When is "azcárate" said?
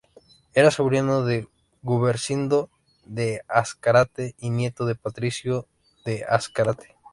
3.47-4.33, 6.27-6.95